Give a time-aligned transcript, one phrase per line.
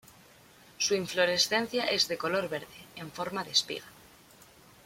[0.79, 2.65] Su inflorescencia es de color verde,
[2.95, 3.85] en forma de espiga.